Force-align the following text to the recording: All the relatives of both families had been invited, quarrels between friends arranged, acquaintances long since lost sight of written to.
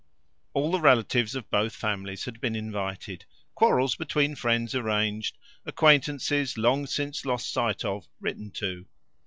All 0.55 0.71
the 0.71 0.81
relatives 0.81 1.35
of 1.35 1.51
both 1.51 1.75
families 1.75 2.25
had 2.25 2.41
been 2.41 2.55
invited, 2.55 3.23
quarrels 3.53 3.95
between 3.95 4.33
friends 4.33 4.73
arranged, 4.73 5.37
acquaintances 5.63 6.57
long 6.57 6.87
since 6.87 7.23
lost 7.23 7.51
sight 7.53 7.85
of 7.85 8.07
written 8.19 8.49
to. 8.53 8.87